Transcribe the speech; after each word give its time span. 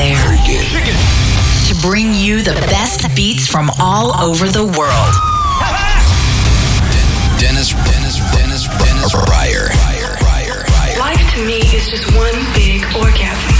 there 0.00 0.32
to 1.68 1.74
bring 1.82 2.14
you 2.14 2.40
the 2.40 2.54
best 2.72 3.04
beats 3.14 3.46
from 3.46 3.70
all 3.78 4.16
over 4.16 4.48
the 4.48 4.64
world. 4.64 5.14
Dennis, 7.36 7.76
Dennis, 7.84 8.16
Dennis, 8.32 8.64
Dennis 8.80 9.12
Ruyer. 9.12 9.68
Life 10.98 11.20
to 11.34 11.44
me 11.44 11.60
is 11.76 11.90
just 11.90 12.16
one 12.16 12.32
big 12.56 12.80
orgasm. 12.96 13.52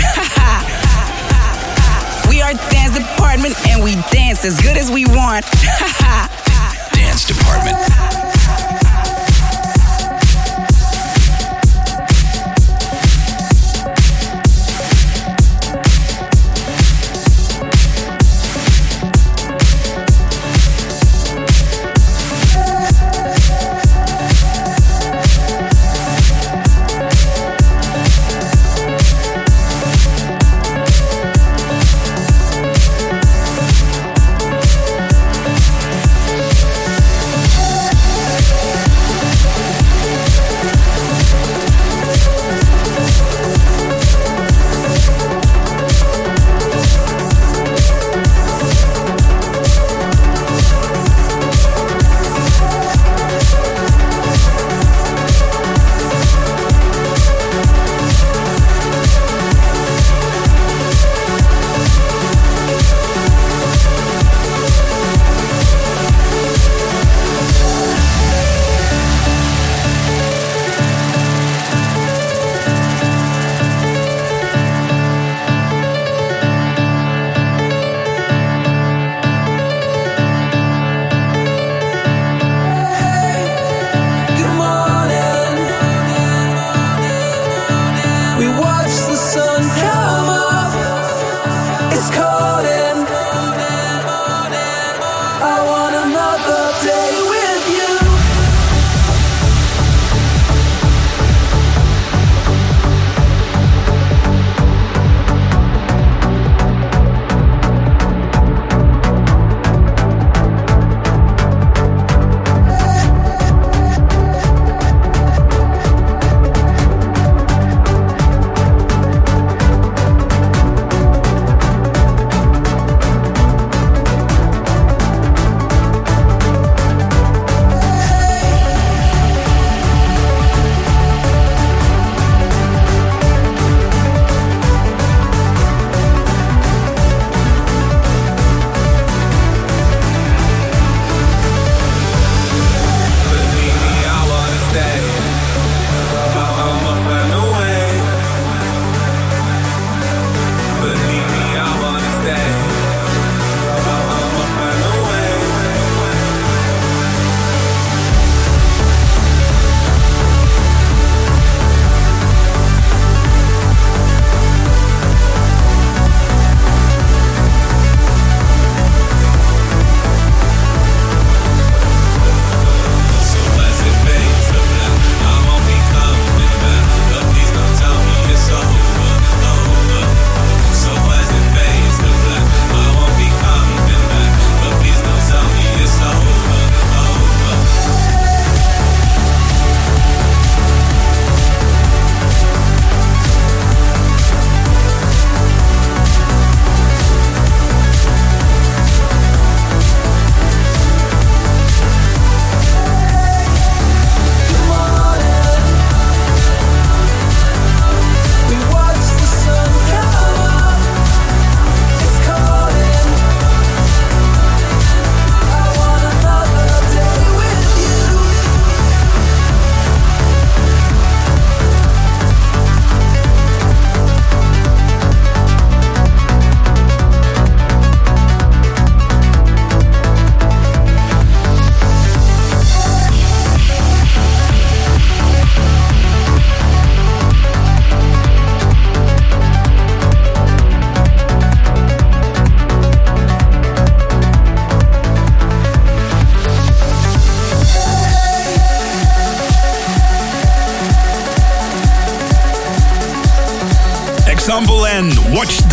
we 2.31 2.41
are 2.41 2.55
dance 2.73 2.97
department 2.97 3.55
and 3.69 3.85
we 3.85 3.97
dance 4.11 4.43
as 4.47 4.59
good 4.63 4.79
as 4.79 4.91
we 4.91 5.05
want. 5.05 5.45
dance 6.95 7.27
department. 7.27 7.77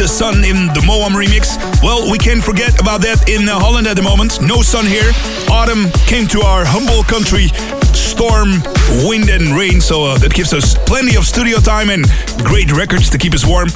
Sun 0.07 0.43
in 0.45 0.71
the 0.71 0.81
Moam 0.87 1.11
remix. 1.11 1.59
Well, 1.83 2.09
we 2.09 2.17
can't 2.17 2.41
forget 2.41 2.79
about 2.79 3.01
that 3.01 3.27
in 3.27 3.47
uh, 3.47 3.59
Holland 3.59 3.87
at 3.87 3.95
the 3.95 4.01
moment. 4.01 4.39
No 4.41 4.61
sun 4.63 4.85
here. 4.87 5.11
Autumn 5.51 5.91
came 6.07 6.27
to 6.31 6.41
our 6.41 6.63
humble 6.63 7.03
country. 7.03 7.51
Storm, 7.91 8.63
wind, 9.03 9.29
and 9.29 9.51
rain. 9.51 9.81
So 9.81 10.05
uh, 10.05 10.17
that 10.19 10.33
gives 10.33 10.53
us 10.53 10.79
plenty 10.87 11.15
of 11.19 11.25
studio 11.25 11.59
time 11.59 11.89
and 11.89 12.07
great 12.47 12.71
records 12.71 13.09
to 13.11 13.17
keep 13.17 13.35
us 13.35 13.45
warm. 13.45 13.67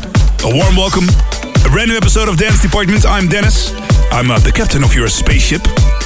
A 0.48 0.52
warm 0.56 0.80
welcome. 0.80 1.06
A 1.44 1.70
brand 1.70 1.92
new 1.92 1.98
episode 2.00 2.32
of 2.32 2.38
Dance 2.40 2.62
Department. 2.64 3.06
I'm 3.06 3.28
Dennis. 3.28 3.76
I'm 4.12 4.32
uh, 4.32 4.40
the 4.40 4.52
captain 4.52 4.84
of 4.84 4.96
your 4.96 5.12
spaceship. 5.12 5.62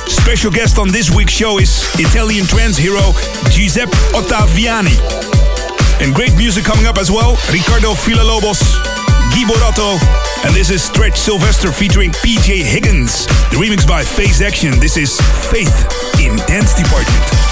Special 0.10 0.50
guest 0.50 0.78
on 0.82 0.90
this 0.90 1.14
week's 1.14 1.34
show 1.34 1.60
is 1.62 1.86
Italian 2.02 2.46
trance 2.50 2.78
hero 2.78 3.14
Giuseppe 3.54 3.94
Ottaviani. 4.18 4.98
And 6.02 6.14
great 6.14 6.36
music 6.36 6.66
coming 6.66 6.86
up 6.86 6.98
as 6.98 7.10
well. 7.10 7.38
Ricardo 7.54 7.94
Villalobos, 7.94 8.60
Guy. 9.44 10.00
And 10.46 10.56
this 10.56 10.70
is 10.70 10.84
Stretch 10.84 11.18
Sylvester 11.18 11.72
featuring 11.72 12.12
PJ 12.12 12.64
Higgins. 12.64 13.26
The 13.52 13.58
remix 13.58 13.88
by 13.88 14.04
Phase 14.04 14.42
Action. 14.42 14.80
This 14.80 14.98
is 14.98 15.20
Faith 15.52 15.88
in 16.20 16.38
Dance 16.48 16.74
Department. 16.74 17.45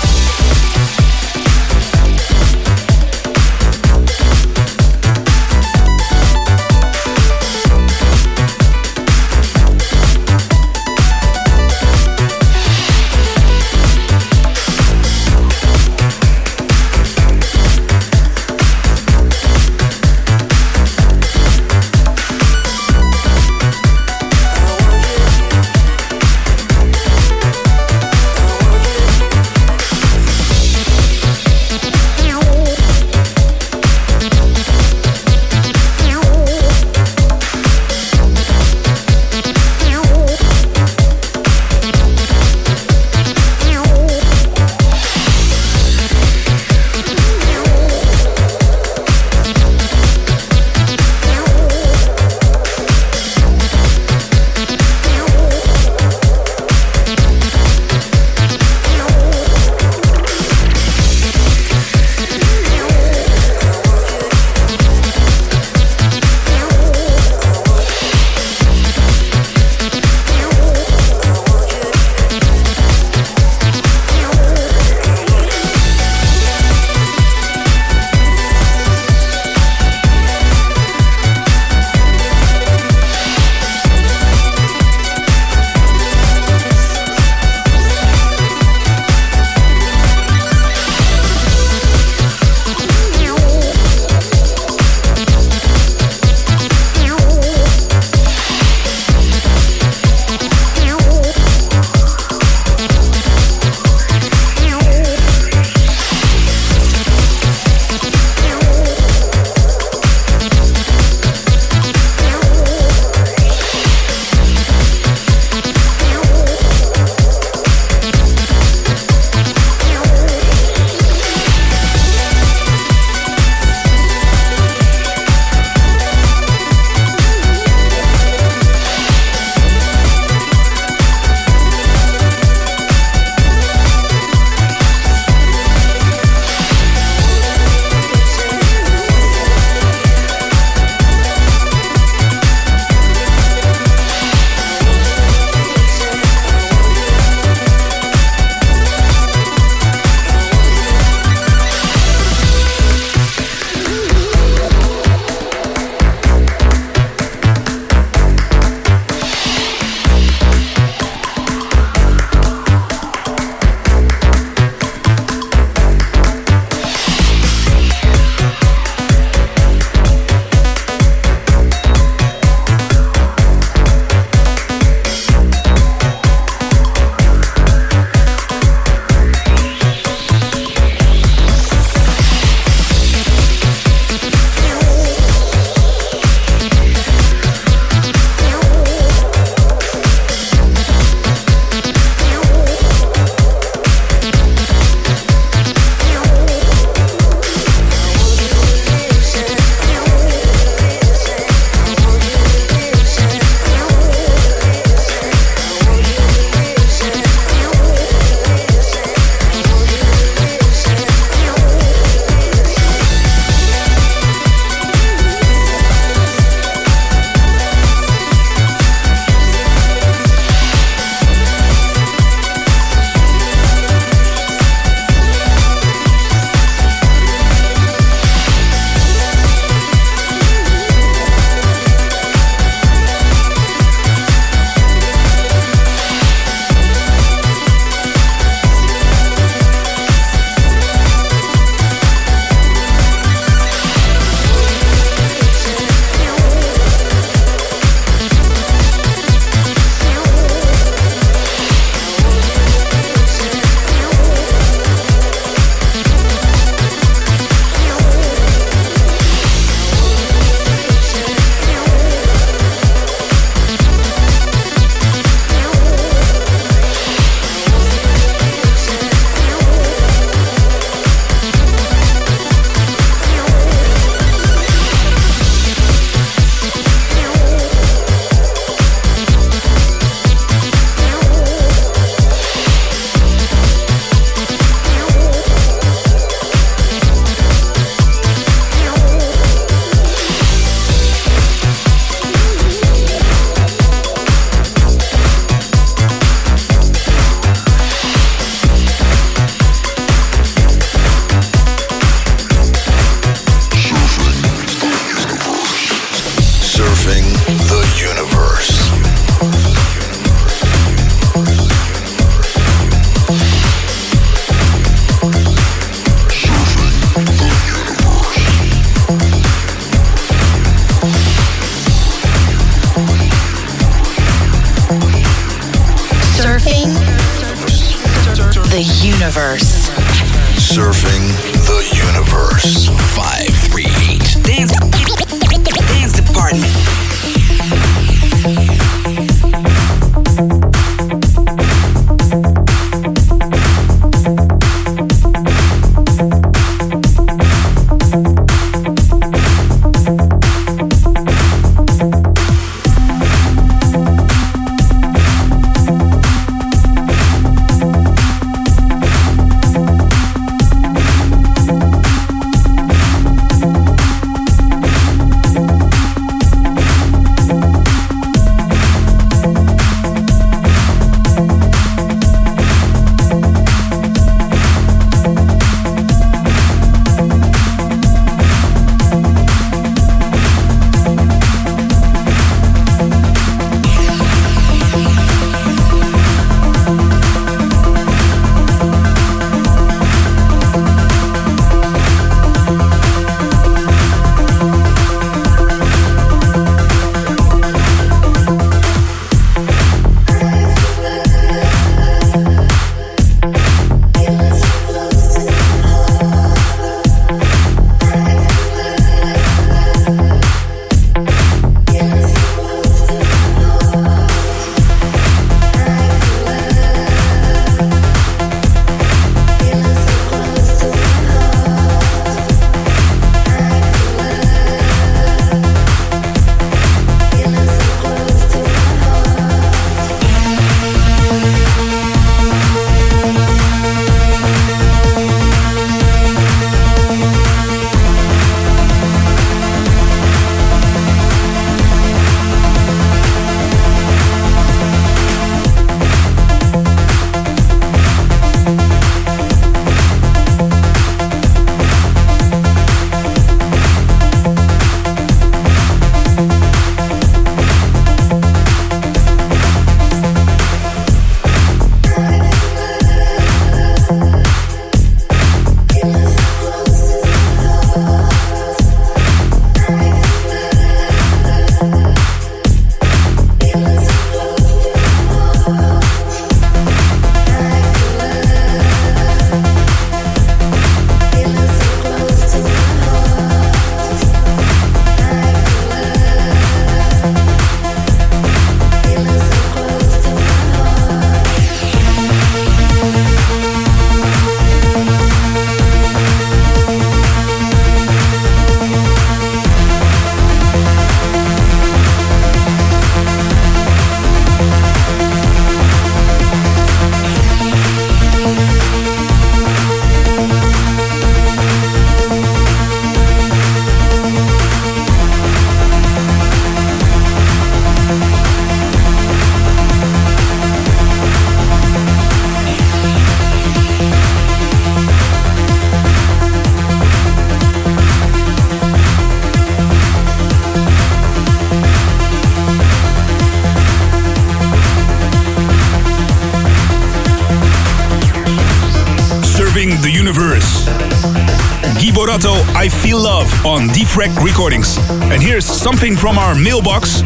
Defrag 544.14 544.46
Recordings. 544.46 545.00
And 545.34 545.42
here's 545.42 545.66
something 545.66 546.16
from 546.16 546.38
our 546.38 546.54
mailbox. 546.54 547.22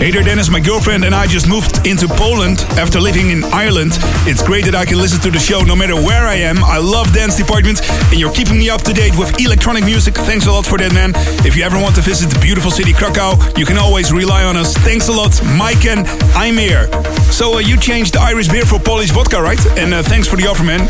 Hey 0.00 0.10
there, 0.10 0.22
Dennis. 0.22 0.48
My 0.48 0.58
girlfriend 0.58 1.04
and 1.04 1.14
I 1.14 1.26
just 1.26 1.46
moved 1.46 1.86
into 1.86 2.08
Poland 2.08 2.60
after 2.80 2.98
living 2.98 3.28
in 3.28 3.44
Ireland. 3.44 3.92
It's 4.24 4.42
great 4.42 4.64
that 4.64 4.74
I 4.74 4.86
can 4.86 4.96
listen 4.96 5.20
to 5.20 5.30
the 5.30 5.38
show 5.38 5.60
no 5.60 5.76
matter 5.76 5.94
where 5.94 6.24
I 6.24 6.36
am. 6.36 6.64
I 6.64 6.78
love 6.78 7.12
Dance 7.12 7.36
Department, 7.36 7.82
and 8.08 8.18
you're 8.18 8.32
keeping 8.32 8.56
me 8.56 8.70
up 8.70 8.80
to 8.88 8.94
date 8.94 9.18
with 9.18 9.38
electronic 9.38 9.84
music. 9.84 10.14
Thanks 10.14 10.46
a 10.46 10.52
lot 10.52 10.64
for 10.64 10.78
that, 10.78 10.94
man. 10.94 11.12
If 11.44 11.56
you 11.56 11.62
ever 11.62 11.76
want 11.76 11.94
to 11.96 12.00
visit 12.00 12.32
the 12.32 12.40
beautiful 12.40 12.70
city 12.70 12.94
Krakow, 12.94 13.36
you 13.58 13.66
can 13.66 13.76
always 13.76 14.10
rely 14.10 14.44
on 14.44 14.56
us. 14.56 14.72
Thanks 14.78 15.08
a 15.08 15.12
lot, 15.12 15.36
Mike 15.60 15.84
and 15.84 16.08
I'm 16.32 16.56
here. 16.56 16.88
So 17.28 17.56
uh, 17.56 17.58
you 17.58 17.76
changed 17.76 18.14
the 18.14 18.20
Irish 18.20 18.48
beer 18.48 18.64
for 18.64 18.78
Polish 18.78 19.10
vodka, 19.10 19.42
right? 19.42 19.60
And 19.76 19.92
uh, 19.92 20.02
thanks 20.02 20.26
for 20.26 20.36
the 20.36 20.48
offer, 20.48 20.64
man. 20.64 20.88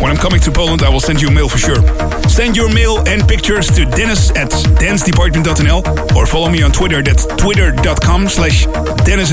When 0.00 0.10
I'm 0.10 0.16
coming 0.16 0.40
to 0.40 0.50
Poland, 0.50 0.80
I 0.82 0.88
will 0.88 1.04
send 1.04 1.20
you 1.20 1.28
a 1.28 1.30
mail 1.30 1.50
for 1.50 1.58
sure. 1.58 1.99
Send 2.30 2.56
your 2.56 2.72
mail 2.72 3.06
and 3.08 3.26
pictures 3.26 3.66
to 3.72 3.84
dennis 3.84 4.30
at 4.30 4.50
dancedepartment.nl 4.78 6.16
or 6.16 6.26
follow 6.26 6.48
me 6.48 6.62
on 6.62 6.70
Twitter. 6.70 7.02
That's 7.02 7.26
twitter.com 7.26 8.28
slash 8.28 8.66
Dennis. 9.04 9.32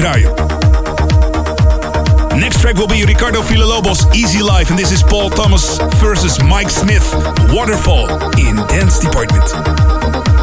Next 2.39 2.61
track 2.61 2.75
will 2.75 2.87
be 2.87 3.05
Ricardo 3.05 3.41
Villalobos' 3.41 4.13
Easy 4.15 4.41
Life, 4.41 4.71
and 4.71 4.79
this 4.79 4.91
is 4.91 5.03
Paul 5.03 5.29
Thomas 5.29 5.77
versus 5.95 6.41
Mike 6.43 6.69
Smith, 6.69 7.13
Waterfall 7.53 8.09
in 8.37 8.55
Dance 8.67 8.99
Department. 8.99 10.36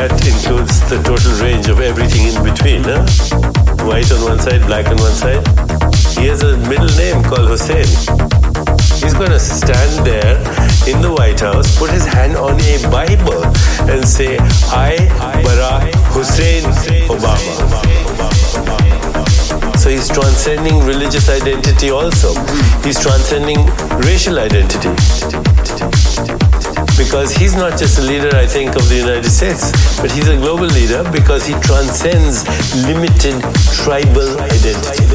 That 0.00 0.24
includes 0.24 0.80
the 0.88 0.96
total 1.04 1.32
range 1.44 1.68
of 1.68 1.78
everything 1.78 2.32
in 2.32 2.36
between. 2.40 2.80
Huh? 2.80 3.04
White 3.84 4.08
on 4.16 4.24
one 4.24 4.40
side, 4.40 4.64
black 4.64 4.88
on 4.88 4.96
one 4.96 5.12
side. 5.12 5.44
He 6.16 6.24
has 6.32 6.40
a 6.40 6.56
middle 6.72 6.88
name 6.96 7.20
called 7.28 7.52
Hussein. 7.52 7.84
He's 8.96 9.12
to 9.12 9.38
stand 9.38 9.92
there 10.00 10.40
in 10.88 11.04
the 11.04 11.12
White 11.12 11.40
House, 11.40 11.76
put 11.76 11.90
his 11.90 12.06
hand 12.06 12.36
on 12.36 12.56
a 12.56 12.76
Bible, 12.88 13.44
and 13.92 14.00
say, 14.08 14.38
I, 14.72 14.96
Barack 15.44 15.92
Hussein 16.16 16.64
Obama. 17.12 17.52
So 19.76 19.90
he's 19.90 20.08
transcending 20.08 20.80
religious 20.80 21.28
identity 21.28 21.90
also. 21.90 22.32
He's 22.80 22.98
transcending 22.98 23.68
racial 24.08 24.38
identity 24.38 24.96
because 27.00 27.32
he's 27.32 27.56
not 27.56 27.78
just 27.78 27.98
a 27.98 28.02
leader, 28.02 28.28
I 28.36 28.46
think, 28.46 28.76
of 28.76 28.86
the 28.90 28.96
United 28.96 29.30
States, 29.30 29.72
but 30.02 30.10
he's 30.12 30.28
a 30.28 30.36
global 30.36 30.66
leader 30.66 31.02
because 31.10 31.46
he 31.46 31.54
transcends 31.64 32.44
limited 32.84 33.40
tribal 33.80 34.28
identity. 34.36 35.08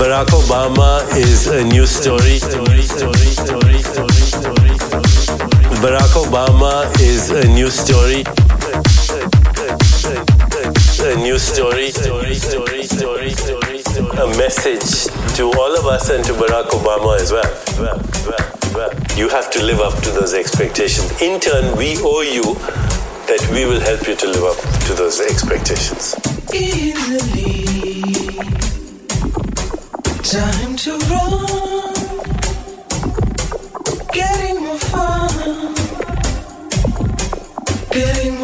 Barack 0.00 0.32
Obama 0.32 1.04
is 1.14 1.46
a 1.48 1.62
new 1.64 1.84
story. 1.84 2.40
Barack 5.84 6.12
Obama 6.24 6.88
is 7.00 7.28
a 7.30 7.46
new 7.48 7.68
story. 7.68 8.24
A 11.04 11.16
new 11.20 11.38
story. 11.38 11.92
A 14.24 14.26
message 14.38 15.12
to 15.36 15.52
all 15.52 15.76
of 15.76 15.84
us 15.84 16.08
and 16.08 16.24
to 16.24 16.32
Barack 16.32 16.70
Obama 16.70 17.20
as 17.20 17.30
well 17.30 18.51
you 19.16 19.28
have 19.28 19.50
to 19.50 19.62
live 19.62 19.80
up 19.80 19.94
to 20.02 20.10
those 20.10 20.32
expectations. 20.34 21.20
In 21.20 21.38
turn, 21.38 21.76
we 21.76 21.96
owe 22.00 22.22
you 22.22 22.54
that 23.26 23.46
we 23.52 23.66
will 23.66 23.80
help 23.80 24.06
you 24.08 24.16
to 24.16 24.26
live 24.26 24.44
up 24.44 24.56
to 24.86 24.94
those 24.94 25.20
expectations. 25.20 26.14
Easily, 26.54 27.62
time 30.22 30.76
to 30.76 30.92
run, 31.12 31.94
getting 34.12 34.62
more 34.62 34.78
fun, 34.78 35.74
getting 37.90 38.38
more 38.38 38.41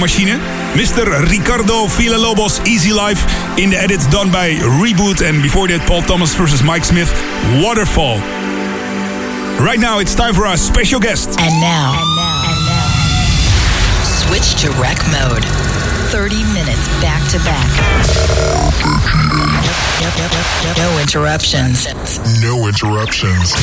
billenkoekmachine. 0.00 0.38
Mr. 0.74 1.04
Ricardo 1.30 1.86
Villalobos 1.86 2.66
Easy 2.66 2.92
Life 2.92 3.24
in 3.58 3.70
the 3.70 3.76
edit 3.76 4.00
done 4.10 4.30
by 4.30 4.52
Reboot 4.80 5.20
and 5.26 5.42
before 5.42 5.68
that 5.68 5.86
Paul 5.86 6.02
Thomas 6.02 6.34
versus 6.34 6.62
Mike 6.62 6.84
Smith 6.84 7.10
Waterfall. 7.62 8.18
Right 9.60 9.78
now 9.78 9.98
it's 9.98 10.14
time 10.14 10.34
for 10.34 10.46
our 10.46 10.56
special 10.56 11.00
guest. 11.00 11.28
And 11.40 11.54
now, 11.60 11.92
switch 14.04 14.60
to 14.62 14.70
rec 14.80 14.98
mode. 15.12 15.44
30 16.10 16.42
minutes 16.54 16.88
back 17.00 17.22
to 17.30 17.38
back. 17.46 17.70
No 20.76 20.98
interruptions. 20.98 21.86
No 22.42 22.66
interruptions. 22.66 23.54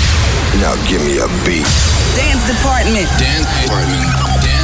Now 0.61 0.75
give 0.87 1.03
me 1.03 1.17
a 1.17 1.27
beat. 1.43 1.67
Dance 2.15 2.45
department. 2.47 3.07
Dance 3.19 3.49
department. 3.63 4.43
Dance 4.43 4.56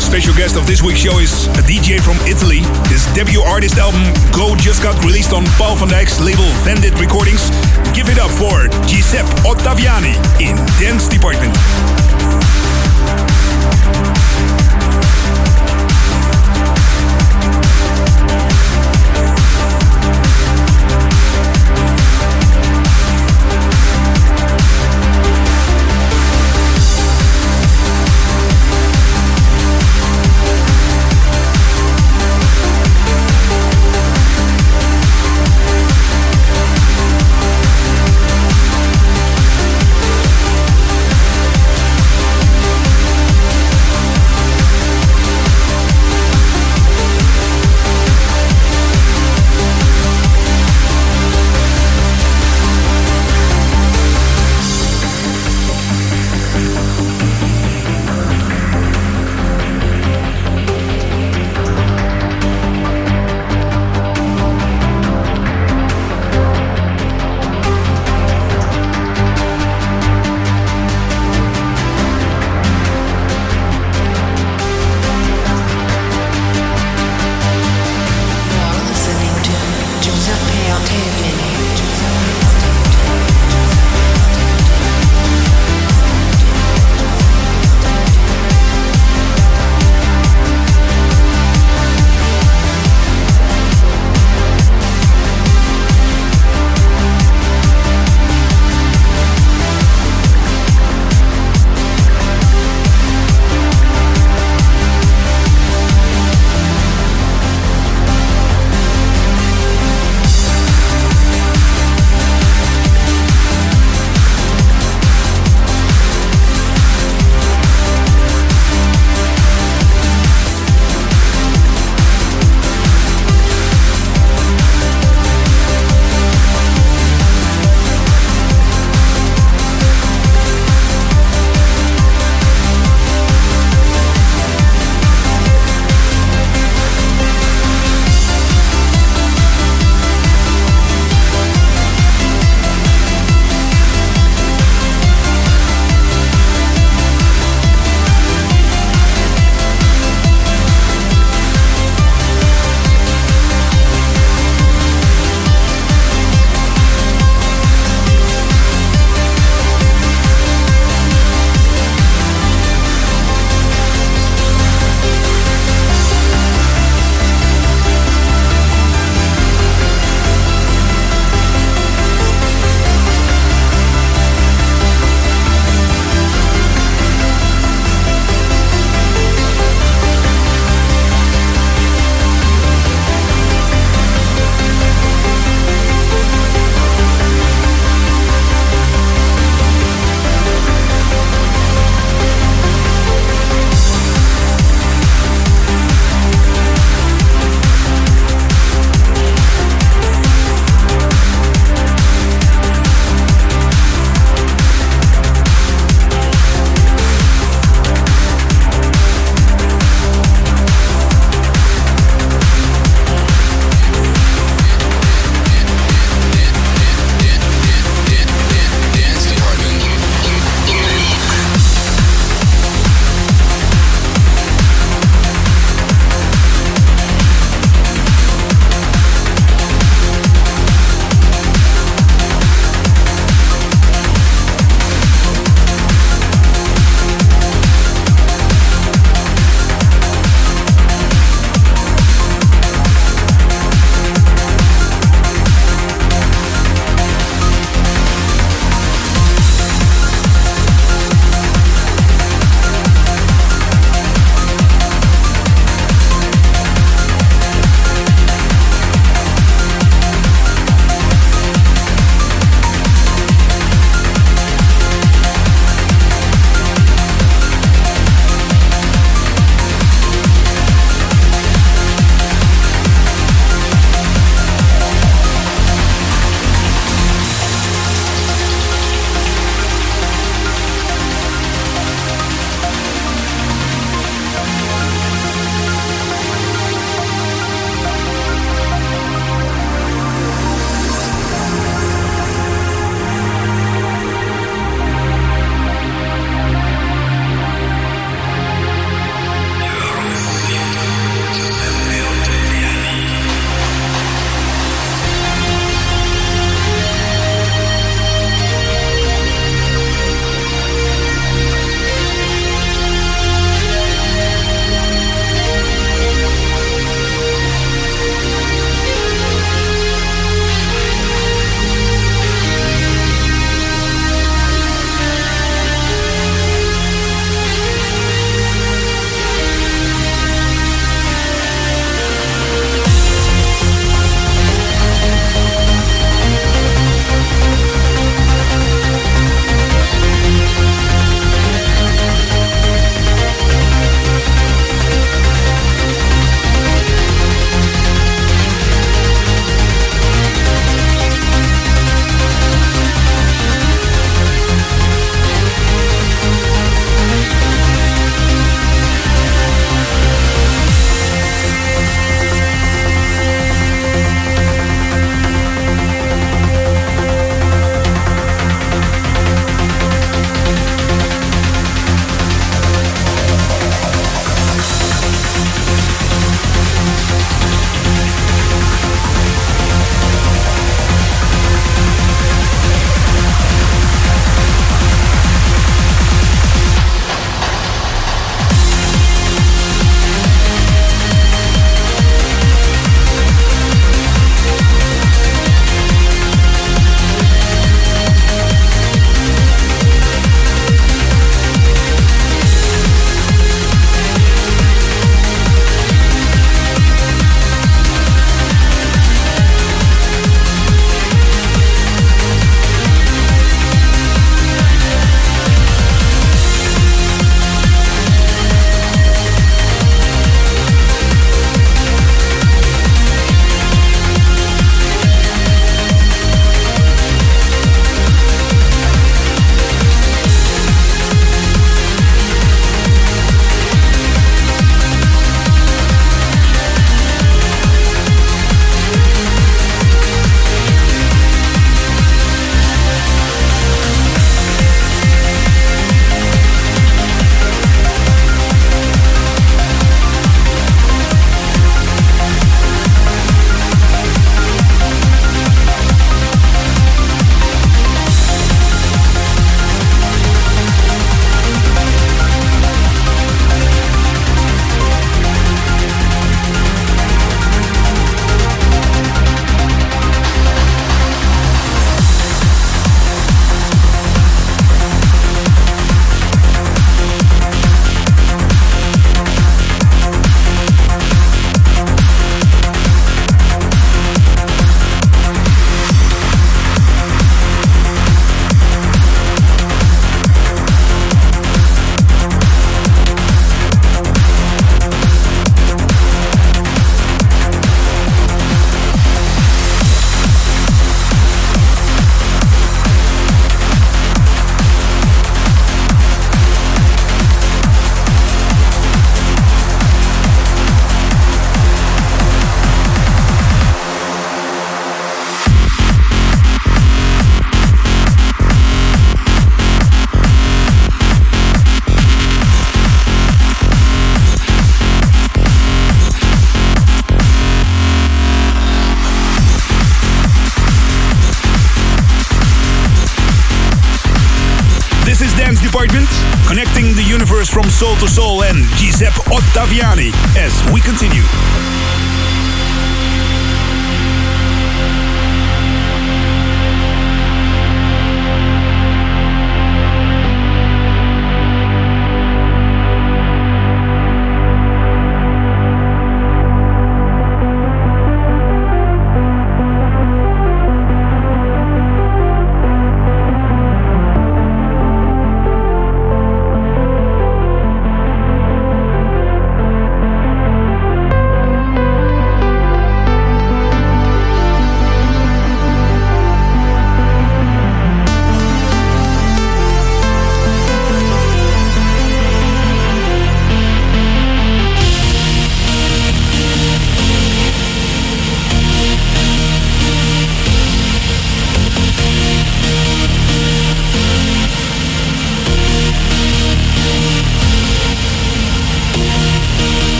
Special 0.00 0.34
guest 0.34 0.56
of 0.56 0.66
this 0.66 0.82
week's 0.82 1.00
show 1.00 1.18
is 1.18 1.46
a 1.56 1.62
DJ 1.62 1.98
from 1.98 2.16
Italy. 2.28 2.60
His 2.92 3.06
debut 3.14 3.40
artist 3.40 3.78
album 3.78 4.12
Go 4.30 4.54
just 4.54 4.82
got 4.82 5.02
released 5.02 5.32
on 5.32 5.44
Paul 5.56 5.76
van 5.76 5.88
Dyk's 5.88 6.20
label 6.20 6.44
Vandit 6.62 7.00
Recordings. 7.00 7.50
Give 7.96 8.08
it 8.08 8.18
up 8.18 8.30
for 8.30 8.68
Giuseppe 8.86 9.30
Ottaviani 9.48 10.14
in 10.40 10.56
Dance 10.78 11.08
Department. 11.08 12.03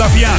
Giuseppe 0.00 0.29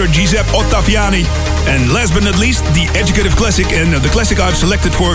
Mr. 0.00 0.12
Giuseppe 0.12 0.48
Ottaviani. 0.50 1.24
And 1.68 1.92
last 1.92 2.14
but 2.14 2.24
not 2.24 2.38
least, 2.38 2.64
the 2.72 2.88
educative 2.96 3.36
classic. 3.36 3.72
And 3.72 3.92
the 3.92 4.08
classic 4.08 4.40
I've 4.40 4.56
selected 4.56 4.94
for 4.94 5.14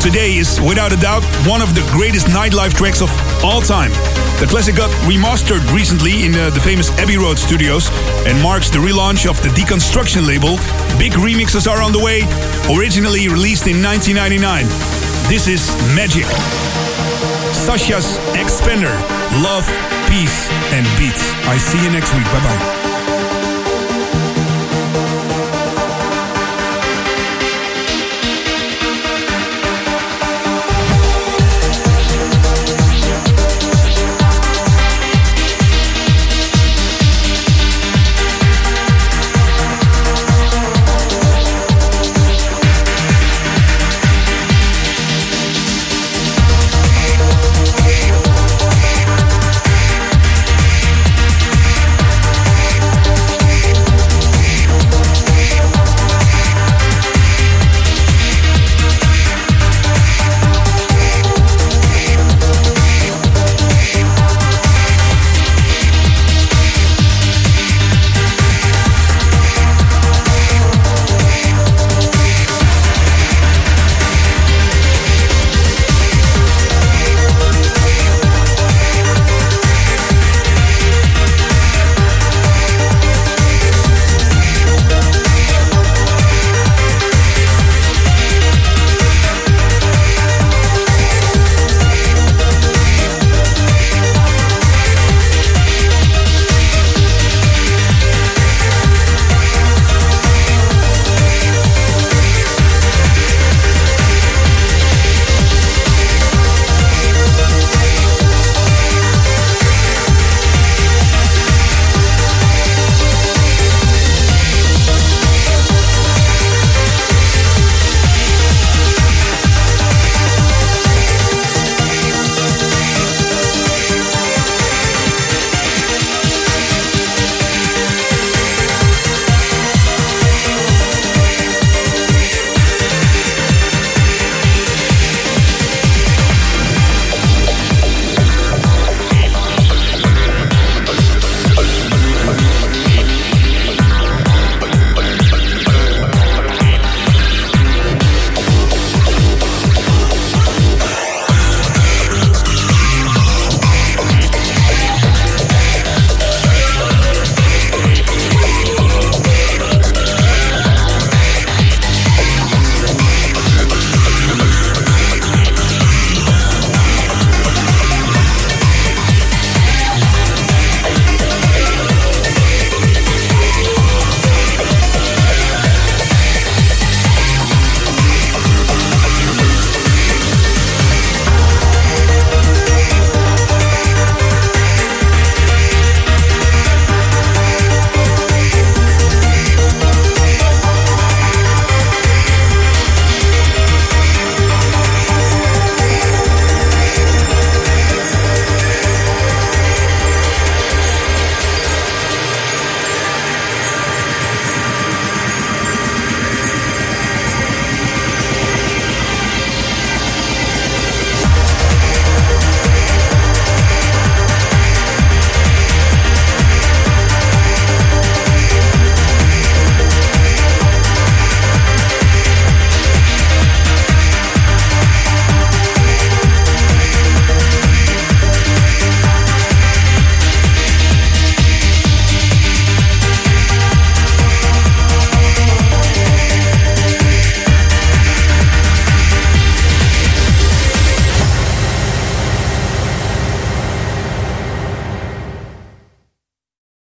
today 0.00 0.36
is 0.36 0.60
without 0.60 0.92
a 0.92 0.96
doubt 0.96 1.24
one 1.46 1.60
of 1.60 1.74
the 1.74 1.82
greatest 1.90 2.26
nightlife 2.28 2.74
tracks 2.74 3.02
of 3.02 3.10
all 3.42 3.60
time. 3.60 3.90
The 4.38 4.46
classic 4.48 4.76
got 4.76 4.90
remastered 5.10 5.62
recently 5.74 6.24
in 6.24 6.34
uh, 6.34 6.50
the 6.50 6.60
famous 6.60 6.90
Abbey 7.02 7.16
Road 7.16 7.38
studios 7.38 7.90
and 8.26 8.40
marks 8.40 8.70
the 8.70 8.78
relaunch 8.78 9.28
of 9.28 9.42
the 9.42 9.48
Deconstruction 9.50 10.26
label. 10.26 10.56
Big 10.98 11.12
remixes 11.18 11.66
are 11.66 11.82
on 11.82 11.90
the 11.90 11.98
way, 11.98 12.22
originally 12.70 13.26
released 13.26 13.66
in 13.66 13.82
1999. 13.82 14.66
This 15.26 15.48
is 15.48 15.66
Magic. 15.98 16.26
Sasha's 17.50 18.18
Xpander. 18.38 18.94
Love, 19.42 19.66
peace, 20.06 20.46
and 20.70 20.86
beats. 20.98 21.34
I 21.50 21.58
see 21.58 21.82
you 21.82 21.90
next 21.90 22.14
week. 22.14 22.26
Bye 22.26 22.42
bye. 22.46 22.81